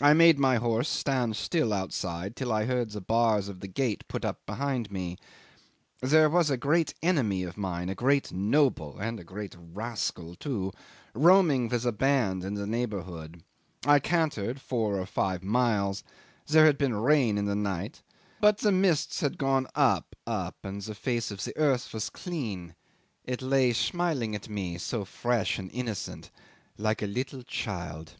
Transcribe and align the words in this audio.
I 0.00 0.12
made 0.14 0.38
my 0.38 0.54
horse 0.54 0.88
stand 0.88 1.34
still 1.34 1.72
outside 1.72 2.36
till 2.36 2.52
I 2.52 2.64
heard 2.66 2.90
the 2.90 3.00
bars 3.00 3.48
of 3.48 3.58
the 3.58 3.66
gate 3.66 4.06
put 4.06 4.24
up 4.24 4.46
behind 4.46 4.88
me. 4.92 5.18
There 6.00 6.30
was 6.30 6.48
a 6.48 6.56
great 6.56 6.94
enemy 7.02 7.42
of 7.42 7.56
mine, 7.56 7.88
a 7.88 7.96
great 7.96 8.30
noble 8.30 8.96
and 9.00 9.18
a 9.18 9.24
great 9.24 9.56
rascal 9.58 10.36
too 10.36 10.70
roaming 11.12 11.68
with 11.68 11.84
a 11.84 11.90
band 11.90 12.44
in 12.44 12.54
the 12.54 12.68
neighbourhood. 12.68 13.42
I 13.84 13.98
cantered 13.98 14.60
for 14.60 14.68
four 14.94 15.00
or 15.00 15.06
five 15.06 15.42
miles; 15.42 16.04
there 16.46 16.64
had 16.66 16.78
been 16.78 16.94
rain 16.94 17.36
in 17.36 17.46
the 17.46 17.56
night, 17.56 18.00
but 18.40 18.58
the 18.58 18.70
musts 18.70 19.18
had 19.18 19.38
gone 19.38 19.66
up, 19.74 20.14
up 20.24 20.54
and 20.64 20.80
the 20.82 20.94
face 20.94 21.32
of 21.32 21.42
the 21.42 21.56
earth 21.56 21.92
was 21.92 22.10
clean; 22.10 22.76
it 23.24 23.42
lay 23.42 23.72
smiling 23.72 24.38
to 24.38 24.52
me, 24.52 24.78
so 24.78 25.04
fresh 25.04 25.58
and 25.58 25.68
innocent 25.72 26.30
like 26.76 27.02
a 27.02 27.06
little 27.06 27.42
child. 27.42 28.12